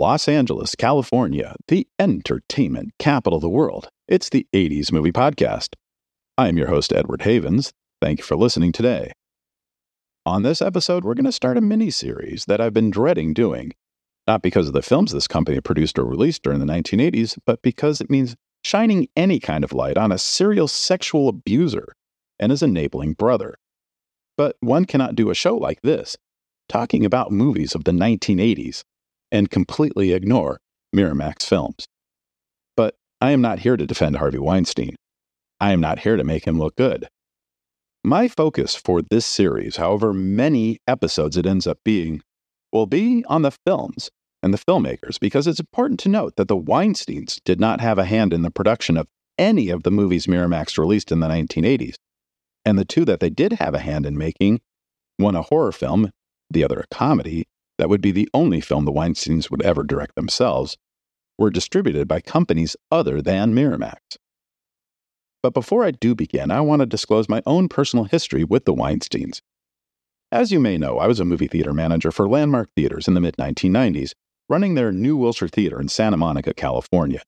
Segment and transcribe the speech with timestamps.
[0.00, 3.90] Los Angeles, California, the entertainment capital of the world.
[4.08, 5.74] It's the 80s Movie Podcast.
[6.38, 7.74] I am your host, Edward Havens.
[8.00, 9.12] Thank you for listening today.
[10.24, 13.74] On this episode, we're going to start a mini series that I've been dreading doing,
[14.26, 18.00] not because of the films this company produced or released during the 1980s, but because
[18.00, 21.94] it means shining any kind of light on a serial sexual abuser
[22.38, 23.58] and his enabling brother.
[24.38, 26.16] But one cannot do a show like this,
[26.70, 28.82] talking about movies of the 1980s,
[29.30, 30.60] and completely ignore
[30.94, 31.86] Miramax films.
[32.76, 34.96] But I am not here to defend Harvey Weinstein.
[35.60, 37.08] I am not here to make him look good.
[38.02, 42.22] My focus for this series, however many episodes it ends up being,
[42.72, 44.10] will be on the films
[44.42, 48.04] and the filmmakers because it's important to note that the Weinsteins did not have a
[48.04, 49.06] hand in the production of
[49.36, 51.96] any of the movies Miramax released in the 1980s.
[52.64, 54.60] And the two that they did have a hand in making,
[55.16, 56.10] one a horror film,
[56.50, 57.46] the other a comedy,
[57.80, 60.76] that would be the only film the Weinsteins would ever direct themselves,
[61.38, 64.18] were distributed by companies other than Miramax.
[65.42, 68.74] But before I do begin, I want to disclose my own personal history with the
[68.74, 69.40] Weinsteins.
[70.30, 73.20] As you may know, I was a movie theater manager for Landmark Theaters in the
[73.20, 74.12] mid 1990s,
[74.50, 77.22] running their New Wilshire Theater in Santa Monica, California.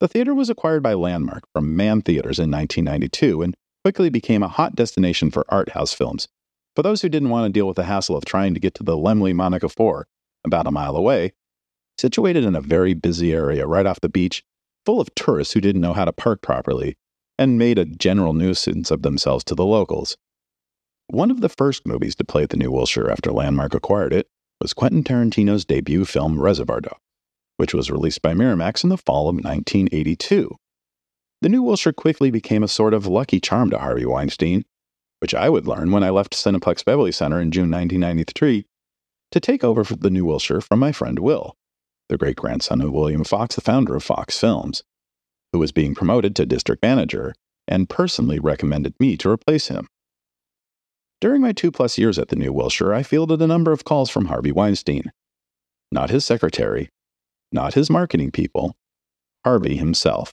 [0.00, 4.48] The theater was acquired by Landmark from Mann Theaters in 1992 and quickly became a
[4.48, 6.28] hot destination for art house films,
[6.80, 8.82] for those who didn't want to deal with the hassle of trying to get to
[8.82, 10.06] the Laemmle Monica 4,
[10.46, 11.34] about a mile away,
[11.98, 14.42] situated in a very busy area right off the beach,
[14.86, 16.96] full of tourists who didn't know how to park properly,
[17.38, 20.16] and made a general nuisance of themselves to the locals.
[21.08, 24.28] One of the first movies to play at the New Wilshire after Landmark acquired it
[24.58, 26.96] was Quentin Tarantino's debut film Reservoir Dogs,
[27.58, 30.56] which was released by Miramax in the fall of 1982.
[31.42, 34.64] The New Wilshire quickly became a sort of lucky charm to Harvey Weinstein,
[35.20, 38.66] which I would learn when I left Cineplex Beverly Center in June 1993
[39.30, 41.54] to take over the New Wilshire from my friend Will,
[42.08, 44.82] the great grandson of William Fox, the founder of Fox Films,
[45.52, 47.34] who was being promoted to district manager
[47.68, 49.86] and personally recommended me to replace him.
[51.20, 54.10] During my two plus years at the New Wilshire, I fielded a number of calls
[54.10, 55.12] from Harvey Weinstein.
[55.92, 56.88] Not his secretary,
[57.52, 58.74] not his marketing people,
[59.44, 60.32] Harvey himself.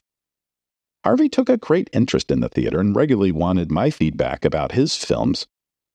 [1.04, 4.96] Harvey took a great interest in the theater and regularly wanted my feedback about his
[4.96, 5.46] films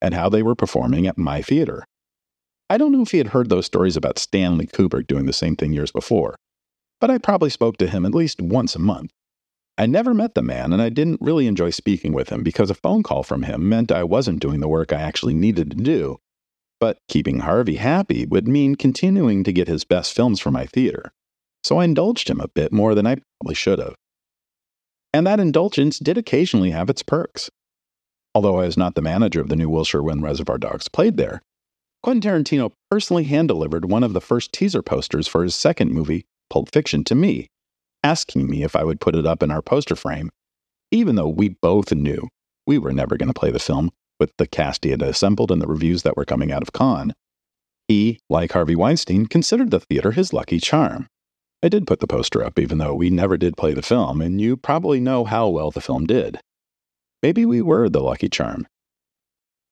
[0.01, 1.85] and how they were performing at my theater.
[2.69, 5.55] I don't know if he had heard those stories about Stanley Kubrick doing the same
[5.55, 6.35] thing years before,
[7.01, 9.11] but I probably spoke to him at least once a month.
[9.77, 12.75] I never met the man, and I didn't really enjoy speaking with him because a
[12.75, 16.19] phone call from him meant I wasn't doing the work I actually needed to do.
[16.79, 21.11] But keeping Harvey happy would mean continuing to get his best films for my theater.
[21.63, 23.95] So I indulged him a bit more than I probably should have
[25.13, 27.49] and that indulgence did occasionally have its perks.
[28.35, 31.41] Although I was not the manager of the New Wilshire when Reservoir Dogs played there,
[32.01, 36.25] Quentin Tarantino personally hand delivered one of the first teaser posters for his second movie,
[36.49, 37.47] Pulp Fiction, to me,
[38.03, 40.29] asking me if I would put it up in our poster frame,
[40.91, 42.27] even though we both knew
[42.65, 45.61] we were never going to play the film with the cast he had assembled and
[45.61, 47.13] the reviews that were coming out of Cannes.
[47.87, 51.07] He, like Harvey Weinstein, considered the theater his lucky charm.
[51.63, 54.41] I did put the poster up, even though we never did play the film, and
[54.41, 56.41] you probably know how well the film did.
[57.21, 58.67] Maybe we were the lucky charm.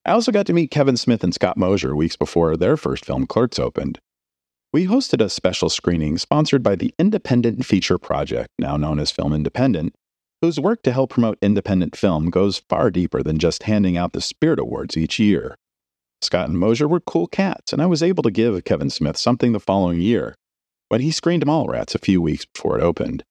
[0.05, 3.27] I also got to meet Kevin Smith and Scott Mosier weeks before their first film,
[3.27, 3.99] Clerks, opened.
[4.71, 9.33] We hosted a special screening sponsored by the Independent Feature Project, now known as Film
[9.33, 9.93] Independent,
[10.41, 14.21] whose work to help promote independent film goes far deeper than just handing out the
[14.21, 15.55] Spirit Awards each year.
[16.21, 19.51] Scott and Mosier were cool cats, and I was able to give Kevin Smith something
[19.51, 20.35] the following year
[20.91, 23.23] when he screened Mallrats a few weeks before it opened.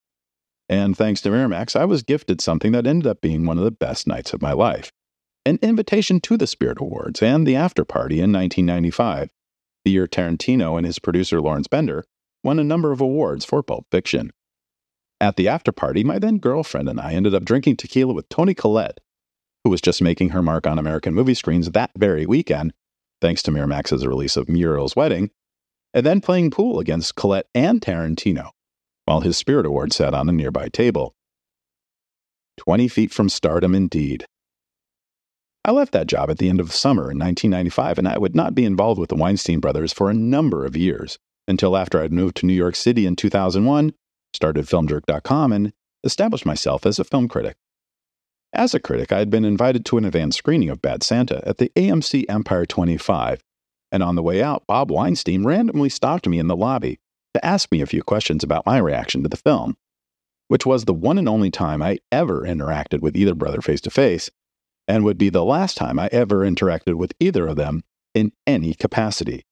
[0.71, 3.71] And thanks to Miramax, I was gifted something that ended up being one of the
[3.71, 4.91] best nights of my life
[5.45, 9.31] an invitation to the Spirit Awards and the after party in 1995,
[9.85, 12.05] the year Tarantino and his producer Lawrence Bender
[12.43, 14.31] won a number of awards for Pulp Fiction.
[15.21, 18.55] At the after party, my then girlfriend and I ended up drinking tequila with Toni
[18.55, 19.01] Collette,
[19.65, 22.73] who was just making her mark on American movie screens that very weekend,
[23.21, 25.31] thanks to Miramax's release of Muriel's Wedding,
[25.93, 28.51] and then playing pool against Collette and Tarantino,
[29.05, 31.15] while his Spirit Award sat on a nearby table.
[32.59, 34.27] 20 feet from stardom, indeed.
[35.65, 38.55] I left that job at the end of summer in 1995, and I would not
[38.55, 42.37] be involved with the Weinstein brothers for a number of years until after I'd moved
[42.39, 43.93] to New York City in 2001,
[44.33, 45.73] started FilmJerk.com, and
[46.05, 47.57] established myself as a film critic.
[48.53, 51.59] As a critic, I had been invited to an advanced screening of Bad Santa at
[51.59, 53.43] the AMC Empire 25
[53.93, 56.99] and on the way out, Bob Weinstein randomly stopped me in the lobby
[57.35, 59.77] to ask me a few questions about my reaction to the film,
[60.49, 63.91] which was the one and only time I ever interacted with either brother face to
[63.91, 64.31] face,
[64.89, 67.85] and would be the last time I ever interacted with either of them
[68.15, 69.45] in any capacity.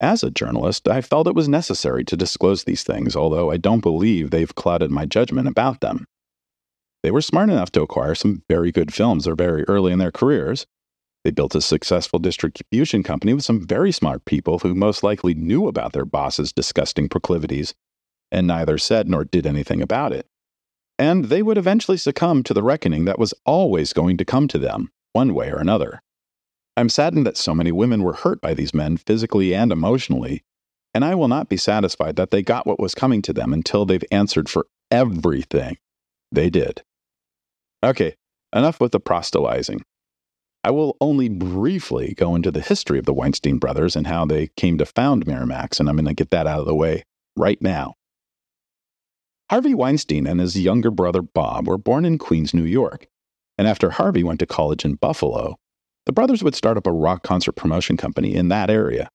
[0.00, 3.80] As a journalist, I felt it was necessary to disclose these things, although I don't
[3.80, 6.06] believe they've clouded my judgment about them.
[7.02, 10.12] They were smart enough to acquire some very good films or very early in their
[10.12, 10.66] careers.
[11.26, 15.66] They built a successful distribution company with some very smart people who most likely knew
[15.66, 17.74] about their boss's disgusting proclivities
[18.30, 20.28] and neither said nor did anything about it.
[21.00, 24.58] And they would eventually succumb to the reckoning that was always going to come to
[24.60, 26.00] them, one way or another.
[26.76, 30.44] I'm saddened that so many women were hurt by these men physically and emotionally,
[30.94, 33.84] and I will not be satisfied that they got what was coming to them until
[33.84, 35.78] they've answered for everything
[36.30, 36.84] they did.
[37.82, 38.14] Okay,
[38.54, 39.82] enough with the proselytizing.
[40.66, 44.48] I will only briefly go into the history of the Weinstein brothers and how they
[44.56, 47.04] came to found Miramax, and I'm going to get that out of the way
[47.36, 47.94] right now.
[49.48, 53.06] Harvey Weinstein and his younger brother Bob were born in Queens, New York,
[53.56, 55.54] and after Harvey went to college in Buffalo,
[56.04, 59.08] the brothers would start up a rock concert promotion company in that area.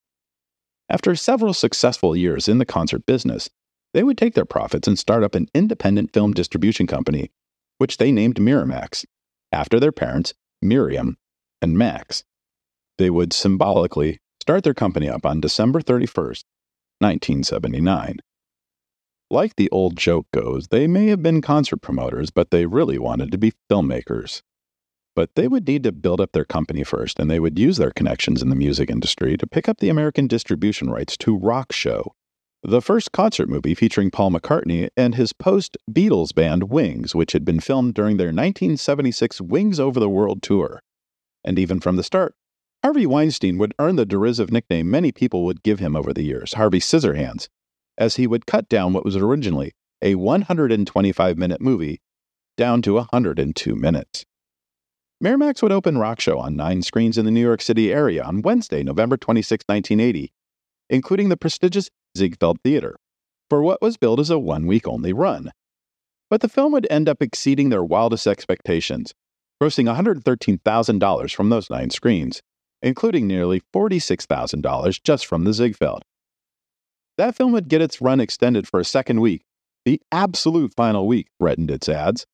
[0.88, 3.50] After several successful years in the concert business,
[3.94, 7.30] they would take their profits and start up an independent film distribution company,
[7.78, 9.04] which they named Miramax,
[9.52, 11.18] after their parents, Miriam
[11.62, 12.24] and Max.
[12.98, 16.44] They would symbolically start their company up on December 31st,
[17.00, 18.18] 1979.
[19.30, 23.32] Like the old joke goes, they may have been concert promoters, but they really wanted
[23.32, 24.42] to be filmmakers.
[25.16, 27.92] But they would need to build up their company first, and they would use their
[27.92, 32.14] connections in the music industry to pick up the American distribution rights to Rock Show,
[32.64, 37.44] the first concert movie featuring Paul McCartney and his post Beatles band Wings, which had
[37.44, 40.82] been filmed during their 1976 Wings Over the World tour.
[41.44, 42.36] And even from the start,
[42.84, 46.54] Harvey Weinstein would earn the derisive nickname many people would give him over the years,
[46.54, 47.48] Harvey Scissorhands,
[47.98, 52.02] as he would cut down what was originally a 125 minute movie
[52.58, 54.26] down to 102 minutes.
[55.24, 58.42] Miramax would open Rock Show on nine screens in the New York City area on
[58.42, 60.34] Wednesday, November 26, 1980,
[60.90, 62.98] including the prestigious Ziegfeld Theater,
[63.48, 65.52] for what was billed as a one week only run.
[66.32, 69.14] But the film would end up exceeding their wildest expectations,
[69.62, 72.42] grossing $113,000 from those nine screens,
[72.82, 76.04] including nearly $46,000 just from the Ziegfeld.
[77.18, 79.44] That film would get its run extended for a second week.
[79.86, 82.26] The absolute final week threatened its ads,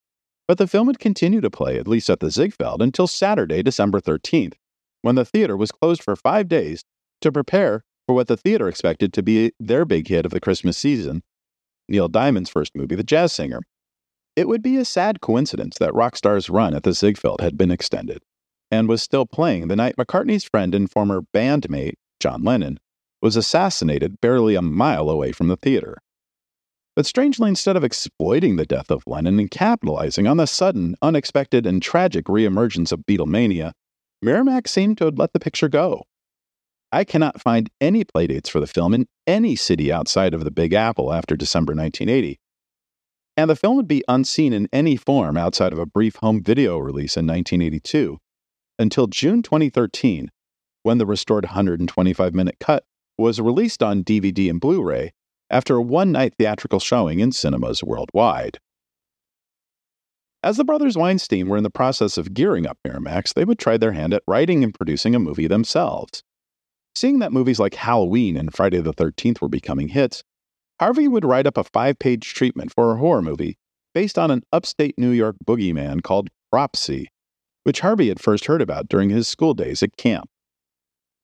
[0.47, 3.99] but the film would continue to play, at least at the Ziegfeld, until Saturday, December
[3.99, 4.53] 13th,
[5.01, 6.83] when the theater was closed for five days
[7.21, 10.77] to prepare for what the theater expected to be their big hit of the Christmas
[10.77, 11.23] season
[11.89, 13.61] Neil Diamond's first movie, The Jazz Singer.
[14.37, 17.71] It would be a sad coincidence that Rock Show's run at the Ziegfeld had been
[17.71, 18.21] extended
[18.69, 22.79] and was still playing the night McCartney's friend and former bandmate, John Lennon,
[23.19, 25.97] was assassinated barely a mile away from the theater.
[26.95, 31.65] But strangely, instead of exploiting the death of Lennon and capitalizing on the sudden, unexpected,
[31.65, 33.71] and tragic reemergence of Beatlemania,
[34.23, 36.03] Miramax seemed to have let the picture go.
[36.91, 40.73] I cannot find any playdates for the film in any city outside of the Big
[40.73, 42.39] Apple after December 1980.
[43.37, 46.79] And the film would be unseen in any form outside of a brief home video
[46.79, 48.17] release in 1982
[48.79, 50.31] until June 2013,
[50.81, 52.83] when the restored 125 minute cut
[53.15, 55.13] was released on DVD and Blu ray
[55.51, 58.57] after a one night theatrical showing in cinemas worldwide.
[60.43, 63.77] As the brothers Weinstein were in the process of gearing up Miramax, they would try
[63.77, 66.23] their hand at writing and producing a movie themselves.
[66.95, 70.23] Seeing that movies like Halloween and Friday the 13th were becoming hits,
[70.79, 73.57] Harvey would write up a five page treatment for a horror movie
[73.95, 77.07] based on an upstate New York boogeyman called Cropsy,
[77.63, 80.29] which Harvey had first heard about during his school days at camp.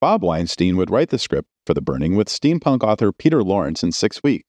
[0.01, 3.91] Bob Weinstein would write the script for The Burning with steampunk author Peter Lawrence in
[3.91, 4.43] six weeks.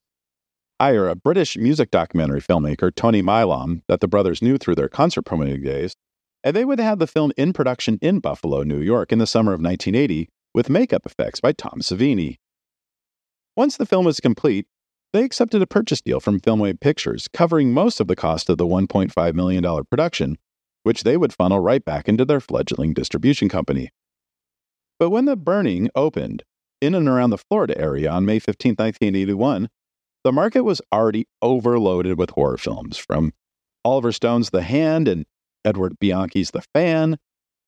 [0.80, 5.22] Hire a British music documentary filmmaker, Tony Maylam, that the brothers knew through their concert
[5.22, 5.94] promoting days,
[6.42, 9.52] and they would have the film in production in Buffalo, New York in the summer
[9.52, 12.38] of 1980 with makeup effects by Tom Savini.
[13.56, 14.66] Once the film was complete,
[15.14, 18.66] they accepted a purchase deal from Filmway Pictures covering most of the cost of the
[18.66, 20.36] $1.5 million production,
[20.82, 23.90] which they would funnel right back into their fledgling distribution company.
[24.98, 26.42] But when The Burning opened,
[26.80, 29.68] in and around the Florida area on May 15, 1981,
[30.24, 33.32] the market was already overloaded with horror films, from
[33.84, 35.26] Oliver Stone's The Hand and
[35.64, 37.18] Edward Bianchi's The Fan,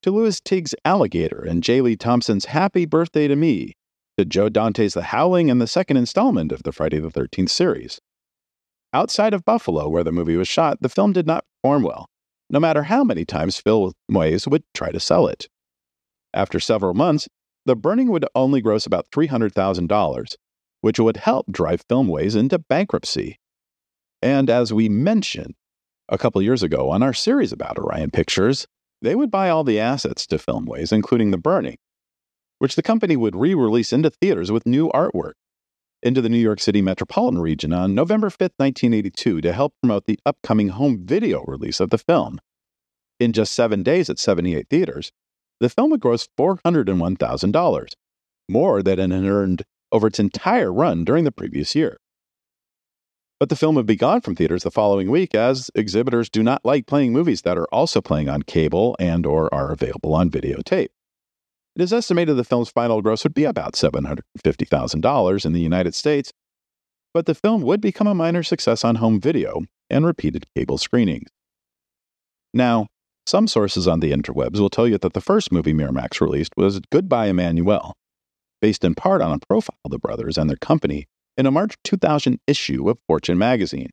[0.01, 1.79] to Lewis Teague's Alligator and J.
[1.79, 3.76] Lee Thompson's Happy Birthday to Me,
[4.17, 7.99] to Joe Dante's The Howling and the second installment of the Friday the 13th series.
[8.91, 12.07] Outside of Buffalo, where the movie was shot, the film did not perform well,
[12.49, 15.47] no matter how many times Phil Moyes would try to sell it.
[16.33, 17.27] After several months,
[17.67, 20.35] the burning would only gross about $300,000,
[20.81, 23.39] which would help drive Filmways into bankruptcy.
[24.23, 25.53] And as we mentioned
[26.09, 28.65] a couple years ago on our series about Orion Pictures,
[28.99, 31.77] they would buy all the assets to Filmways, including the burning.
[32.59, 35.33] Which the company would re release into theaters with new artwork
[36.03, 40.19] into the New York City metropolitan region on November 5, 1982, to help promote the
[40.25, 42.39] upcoming home video release of the film.
[43.19, 45.11] In just seven days at 78 theaters,
[45.59, 47.93] the film would gross $401,000,
[48.47, 51.97] more than it had earned over its entire run during the previous year.
[53.39, 56.65] But the film would be gone from theaters the following week as exhibitors do not
[56.65, 60.89] like playing movies that are also playing on cable and or are available on videotape.
[61.77, 66.33] It is estimated the film's final gross would be about $750,000 in the United States,
[67.13, 71.29] but the film would become a minor success on home video and repeated cable screenings.
[72.51, 72.87] Now,
[73.27, 76.79] some sources on the interwebs will tell you that the first movie Miramax released was
[76.91, 77.91] Goodbye Emmanuelle,
[78.59, 81.05] based in part on a profile of the brothers and their company
[81.37, 83.91] in a March 2000 issue of Fortune magazine,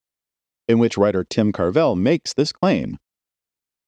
[0.66, 2.96] in which writer Tim Carvell makes this claim.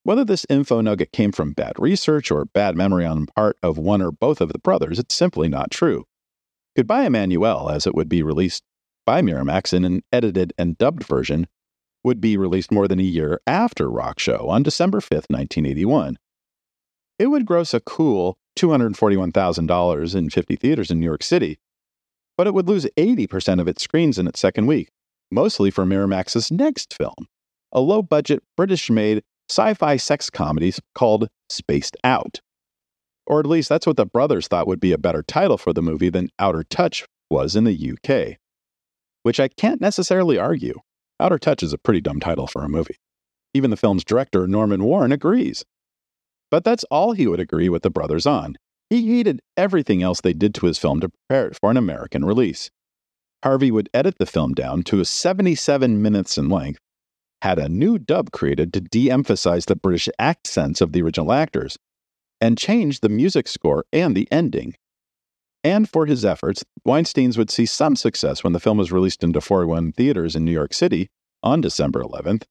[0.06, 4.00] Whether this info nugget came from bad research or bad memory on part of one
[4.00, 6.04] or both of the brothers, it's simply not true.
[6.76, 8.62] Goodbye Emmanuelle, as it would be released
[9.04, 11.48] by Miramax in an edited and dubbed version,
[12.04, 16.18] would be released more than a year after Rock Show on December 5, 1981.
[17.18, 21.58] It would gross a cool $241,000 in 50 theaters in New York City,
[22.36, 24.88] but it would lose 80% of its screens in its second week,
[25.32, 27.26] mostly for Miramax's next film,
[27.72, 32.40] a low budget British made sci fi sex comedies called Spaced Out.
[33.26, 35.82] Or at least that's what the brothers thought would be a better title for the
[35.82, 38.38] movie than Outer Touch was in the UK.
[39.22, 40.74] Which I can't necessarily argue.
[41.18, 42.96] Outer Touch is a pretty dumb title for a movie.
[43.54, 45.64] Even the film's director, Norman Warren, agrees.
[46.50, 48.56] But that's all he would agree with the brothers on.
[48.90, 52.24] He hated everything else they did to his film to prepare it for an American
[52.24, 52.70] release.
[53.42, 56.78] Harvey would edit the film down to 77 minutes in length
[57.46, 61.78] had a new dub created to de emphasize the British accents of the original actors
[62.40, 64.74] and change the music score and the ending.
[65.62, 69.40] And for his efforts, Weinstein's would see some success when the film was released into
[69.40, 71.08] 41 theaters in New York City
[71.40, 72.42] on December 11th.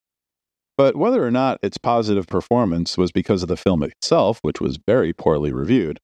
[0.78, 4.78] But whether or not its positive performance was because of the film itself, which was
[4.78, 6.00] very poorly reviewed,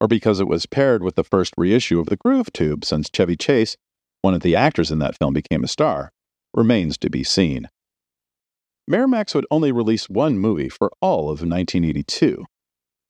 [0.00, 3.36] or because it was paired with the first reissue of The Groove Tube since Chevy
[3.36, 3.76] Chase,
[4.22, 6.12] one of the actors in that film, became a star,
[6.54, 7.68] remains to be seen.
[8.90, 12.44] Miramax would only release one movie for all of 1982,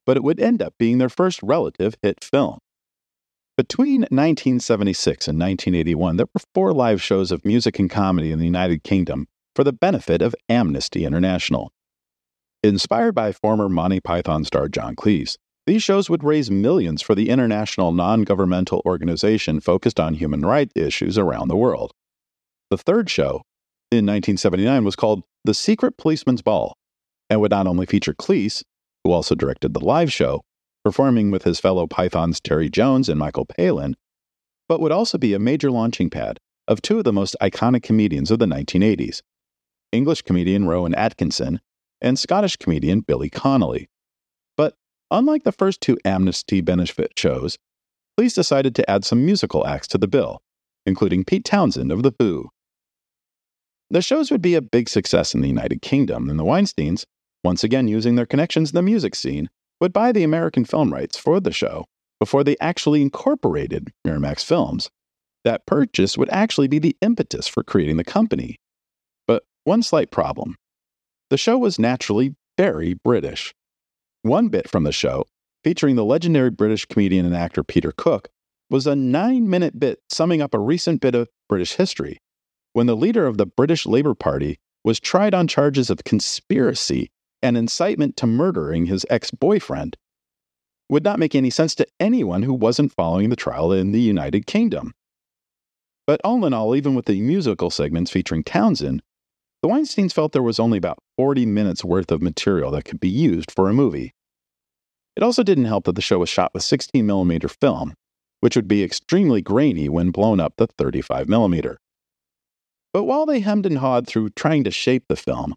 [0.05, 2.57] but it would end up being their first relative hit film.
[3.57, 8.45] Between 1976 and 1981, there were four live shows of music and comedy in the
[8.45, 11.71] United Kingdom for the benefit of Amnesty International.
[12.63, 17.29] Inspired by former Monty Python star John Cleese, these shows would raise millions for the
[17.29, 21.91] international non governmental organization focused on human rights issues around the world.
[22.69, 23.41] The third show,
[23.91, 26.75] in 1979, was called the Secret Policeman's Ball,
[27.29, 28.63] and would not only feature Cleese,
[29.03, 30.41] who also directed the live show,
[30.83, 33.95] performing with his fellow Pythons Terry Jones and Michael Palin,
[34.67, 38.31] but would also be a major launching pad of two of the most iconic comedians
[38.31, 39.21] of the 1980s
[39.91, 41.61] English comedian Rowan Atkinson
[42.01, 43.87] and Scottish comedian Billy Connolly.
[44.57, 44.75] But
[45.09, 47.57] unlike the first two Amnesty benefit shows,
[48.19, 50.41] Cleese decided to add some musical acts to the bill,
[50.85, 52.49] including Pete Townshend of The Who.
[53.89, 57.05] The shows would be a big success in the United Kingdom, and the Weinsteins,
[57.43, 61.17] once again using their connections in the music scene, would buy the American film rights
[61.17, 61.85] for the show
[62.19, 64.89] before they actually incorporated Miramax Films.
[65.45, 68.57] That purchase would actually be the impetus for creating the company.
[69.25, 70.57] But one slight problem
[71.29, 73.53] the show was naturally very British.
[74.21, 75.25] One bit from the show,
[75.63, 78.29] featuring the legendary British comedian and actor Peter Cook,
[78.69, 82.19] was a nine minute bit summing up a recent bit of British history
[82.77, 87.09] when the leader of the British Labour Party was tried on charges of conspiracy
[87.41, 89.97] and incitement to murdering his ex boyfriend,
[90.87, 94.45] would not make any sense to anyone who wasn't following the trial in the United
[94.45, 94.93] Kingdom.
[96.05, 99.01] But all in all, even with the musical segments featuring Townshend,
[99.63, 103.09] the Weinsteins felt there was only about 40 minutes worth of material that could be
[103.09, 104.13] used for a movie.
[105.15, 107.95] It also didn't help that the show was shot with 16mm film,
[108.41, 111.77] which would be extremely grainy when blown up to 35mm.
[112.93, 115.55] But while they hemmed and hawed through trying to shape the film,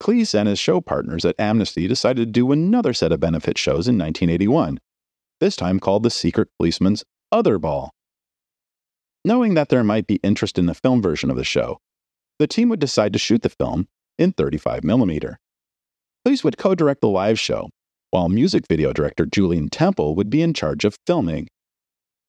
[0.00, 3.86] Cleese and his show partners at Amnesty decided to do another set of benefit shows
[3.86, 4.80] in 1981,
[5.40, 7.92] this time called The Secret Policeman's Other Ball.
[9.24, 11.78] Knowing that there might be interest in the film version of the show,
[12.38, 13.86] the team would decide to shoot the film
[14.18, 15.36] in 35mm.
[16.26, 17.68] Cleese would co direct the live show,
[18.10, 21.48] while music video director Julien Temple would be in charge of filming.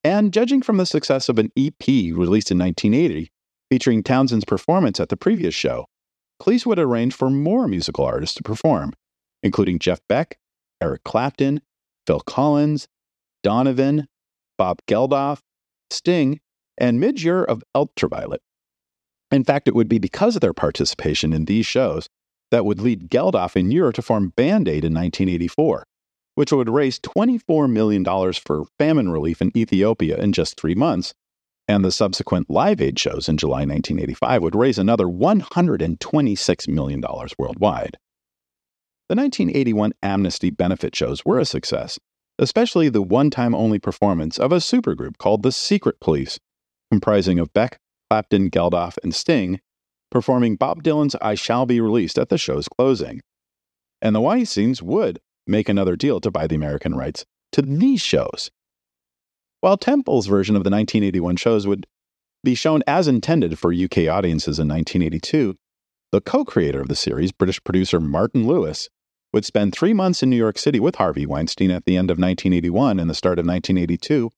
[0.03, 3.31] And judging from the success of an EP released in 1980,
[3.71, 5.85] featuring Townshend's performance at the previous show,
[6.41, 8.91] Cleese would arrange for more musical artists to perform,
[9.43, 10.37] including Jeff Beck,
[10.81, 11.61] Eric Clapton,
[12.05, 12.89] Phil Collins,
[13.43, 14.07] Donovan,
[14.57, 15.39] Bob Geldof,
[15.89, 16.41] Sting,
[16.77, 18.41] and Midge of Ultraviolet.
[19.31, 22.09] In fact, it would be because of their participation in these shows
[22.49, 25.85] that would lead Geldof and Ure to form Band Aid in 1984,
[26.35, 31.13] which would raise $24 million for famine relief in Ethiopia in just three months.
[31.71, 37.01] And the subsequent Live Aid shows in July 1985 would raise another $126 million
[37.39, 37.97] worldwide.
[39.07, 41.97] The 1981 Amnesty benefit shows were a success,
[42.37, 46.39] especially the one time only performance of a supergroup called the Secret Police,
[46.91, 49.61] comprising of Beck, Clapton, Geldof, and Sting,
[50.09, 53.21] performing Bob Dylan's I Shall Be Released at the show's closing.
[54.01, 57.23] And the Weinsteins would make another deal to buy the American rights
[57.53, 58.51] to these shows.
[59.61, 61.87] While Temple's version of the 1981 shows would
[62.43, 65.55] be shown as intended for UK audiences in 1982,
[66.11, 68.89] the co creator of the series, British producer Martin Lewis,
[69.33, 72.17] would spend three months in New York City with Harvey Weinstein at the end of
[72.17, 74.31] 1981 and the start of 1982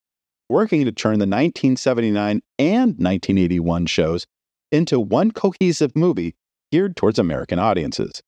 [0.50, 4.28] working to turn the 1979 and 1981 shows
[4.72, 6.36] into one cohesive movie
[6.72, 8.22] geared towards American audiences.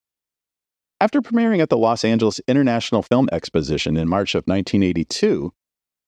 [1.02, 5.52] After premiering at the Los Angeles International Film Exposition in March of 1982,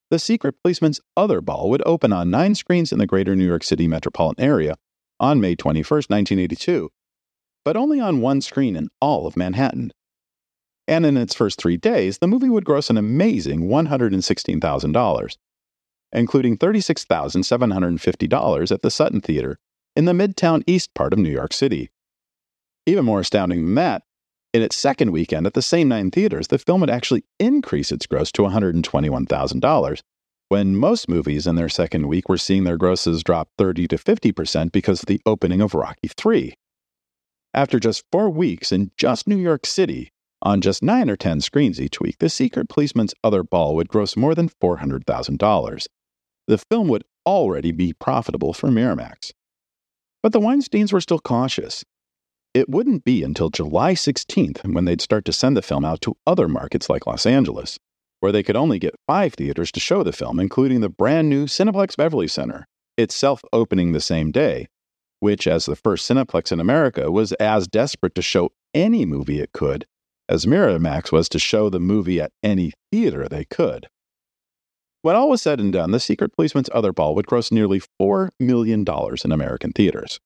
[0.09, 3.63] The Secret Policeman's Other Ball would open on nine screens in the greater New York
[3.63, 4.75] City metropolitan area
[5.19, 6.89] on May 21, 1982,
[7.65, 9.91] but only on one screen in all of Manhattan.
[10.87, 15.35] And in its first three days, the movie would gross an amazing $116,000
[16.11, 19.57] including $36,750 at the Sutton Theater
[19.95, 21.89] in the Midtown East part of New York City.
[22.85, 24.03] Even more astounding than that,
[24.57, 28.05] in its second weekend at the same nine theaters, the film would actually increase its
[28.05, 30.01] gross to $121,000,
[30.49, 34.71] when most movies in their second week were seeing their grosses drop 30 to 50%
[34.71, 36.53] because of the opening of Rocky III.
[37.53, 40.11] After just four weeks in just New York City,
[40.41, 44.17] on just nine or 10 screens each week, The Secret Policeman's Other Ball would gross
[44.17, 45.87] more than $400,000
[46.47, 49.33] the film would already be profitable for Miramax.
[50.23, 51.83] But the Weinsteins were still cautious.
[52.57, 56.17] It wouldn't be until July 16th when they'd start to send the film out to
[56.25, 57.77] other markets like Los Angeles,
[58.19, 61.45] where they could only get five theaters to show the film, including the brand new
[61.45, 62.65] Cineplex Beverly Center,
[62.97, 64.65] itself opening the same day,
[65.19, 69.51] which, as the first Cineplex in America, was as desperate to show any movie it
[69.51, 69.85] could
[70.27, 73.87] as Miramax was to show the movie at any theater they could.
[75.03, 78.29] When all was said and done, The Secret Policeman's Other Ball would gross nearly $4
[78.39, 78.83] million
[79.23, 80.19] in American theaters.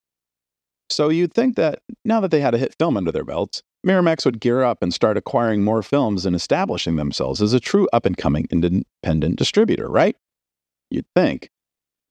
[0.91, 4.25] So you'd think that now that they had a hit film under their belts, Miramax
[4.25, 8.05] would gear up and start acquiring more films and establishing themselves as a true up
[8.05, 10.15] and coming independent distributor, right?
[10.89, 11.49] You'd think.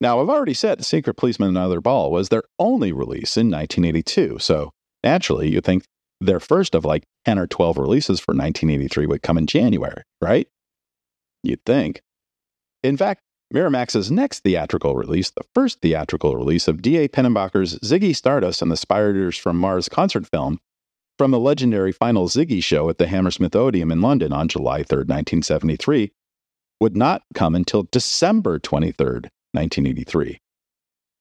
[0.00, 4.38] Now, I've already said Secret Policeman and Other Ball was their only release in 1982,
[4.38, 4.72] so
[5.04, 5.84] naturally you'd think
[6.20, 10.48] their first of like 10 or 12 releases for 1983 would come in January, right?
[11.42, 12.02] You'd think.
[12.82, 17.08] In fact, Miramax's next theatrical release, the first theatrical release of D.A.
[17.08, 20.60] Pennebaker's Ziggy Stardust and the Spiders from Mars concert film
[21.18, 24.98] from the legendary final Ziggy show at the Hammersmith Odeon in London on July 3,
[24.98, 26.12] 1973,
[26.80, 29.06] would not come until December 23,
[29.52, 30.40] 1983.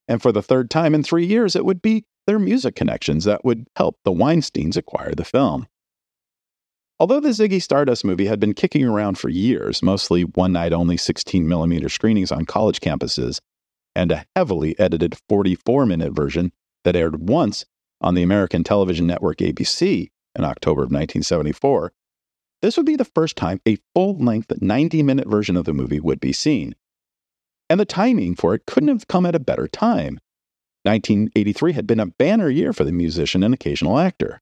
[0.08, 3.44] And for the third time in three years, it would be their music connections that
[3.44, 5.68] would help the Weinsteins acquire the film.
[7.00, 10.98] Although the Ziggy Stardust movie had been kicking around for years, mostly one night only
[10.98, 13.40] 16 millimeter screenings on college campuses,
[13.96, 16.52] and a heavily edited 44 minute version
[16.84, 17.66] that aired once
[18.02, 21.92] on the American television network ABC in October of 1974,
[22.62, 26.00] this would be the first time a full length 90 minute version of the movie
[26.00, 26.76] would be seen.
[27.70, 30.20] And the timing for it couldn't have come at a better time.
[30.84, 34.42] 1983 had been a banner year for the musician and occasional actor.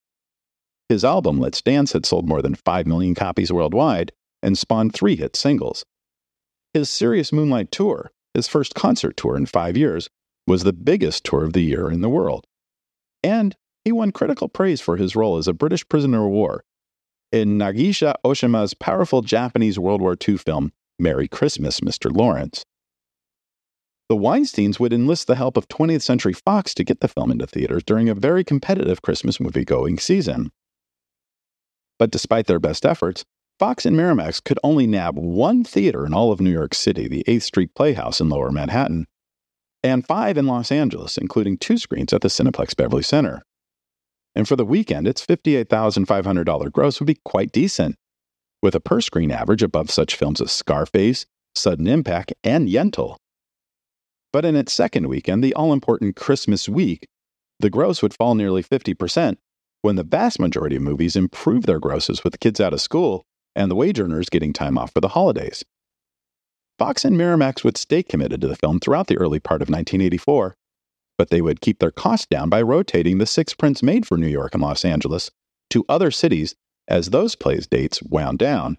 [0.90, 5.16] His album, Let's Dance, had sold more than 5 million copies worldwide and spawned three
[5.16, 5.84] hit singles.
[6.74, 10.10] His Serious Moonlight Tour, his first concert tour in five years,
[10.46, 12.46] was the biggest tour of the year in the world.
[13.24, 16.64] And he won critical praise for his role as a British prisoner of war
[17.32, 22.16] in Nagisa Oshima's powerful Japanese World War II film, Merry Christmas, Mr.
[22.16, 22.64] Lawrence.
[24.10, 27.46] The Weinsteins would enlist the help of 20th Century Fox to get the film into
[27.46, 30.52] theaters during a very competitive Christmas movie going season.
[32.00, 33.26] But despite their best efforts,
[33.60, 37.24] Fox and Miramax could only nab one theater in all of New York City, the
[37.28, 39.08] 8th Street Playhouse in Lower Manhattan,
[39.84, 43.42] and five in Los Angeles, including two screens at the Cineplex Beverly Center.
[44.36, 47.96] And for the weekend, its $58,500 gross would be quite decent,
[48.62, 53.18] with a per screen average above such films as Scarface, Sudden Impact, and Yentl.
[54.32, 57.08] But in its second weekend, the all important Christmas week,
[57.60, 59.38] the gross would fall nearly 50%,
[59.82, 63.72] when the vast majority of movies improve their grosses with kids out of school and
[63.72, 65.64] the wage earners getting time off for the holidays.
[66.78, 70.56] Fox and Miramax would stay committed to the film throughout the early part of 1984,
[71.18, 74.28] but they would keep their costs down by rotating the six prints made for New
[74.28, 75.32] York and Los Angeles
[75.72, 76.56] to other cities
[76.88, 78.78] as those plays' dates wound down,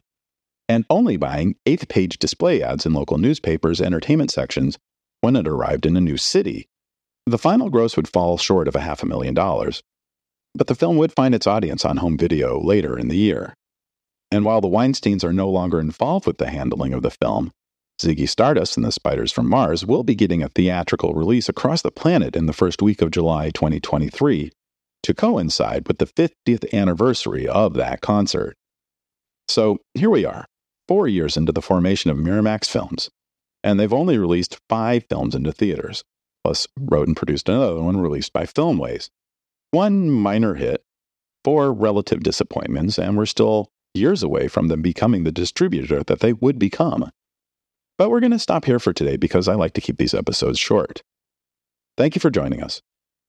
[0.69, 4.79] and only buying eighth page display ads in local newspapers' entertainment sections
[5.21, 6.69] when it arrived in a new city.
[7.27, 9.83] The final gross would fall short of a half a million dollars,
[10.55, 13.55] but the film would find its audience on home video later in the year.
[14.31, 17.51] And while the Weinsteins are no longer involved with the handling of the film,
[18.01, 21.91] Ziggy Stardust and the Spiders from Mars will be getting a theatrical release across the
[21.91, 24.53] planet in the first week of July 2023
[25.03, 28.55] to coincide with the 50th anniversary of that concert.
[29.49, 30.45] So here we are,
[30.87, 33.11] four years into the formation of Miramax Films,
[33.65, 36.05] and they've only released five films into theaters,
[36.45, 39.09] plus wrote and produced another one released by Filmways.
[39.71, 40.83] One minor hit,
[41.45, 46.33] four relative disappointments, and we're still years away from them becoming the distributor that they
[46.33, 47.11] would become.
[47.99, 50.59] But we're going to stop here for today because I like to keep these episodes
[50.59, 51.03] short.
[51.97, 52.81] Thank you for joining us.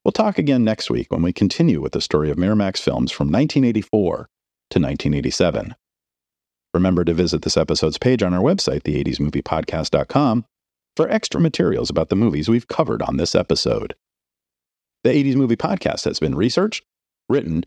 [0.06, 3.28] We'll talk again next week when we continue with the story of Miramax films from
[3.28, 4.30] 1984
[4.69, 5.75] to 1987.
[6.73, 10.45] Remember to visit this episode's page on our website, the80smoviepodcast.com,
[10.95, 13.95] for extra materials about the movies we've covered on this episode.
[15.03, 16.83] The 80s Movie Podcast has been researched,
[17.29, 17.65] written,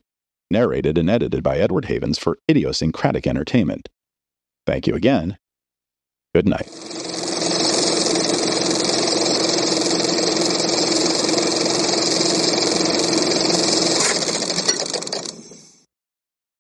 [0.51, 3.89] narrated, and edited by Edward Havens for idiosyncratic entertainment.
[4.67, 5.39] Thank you again.
[6.35, 7.12] Good night.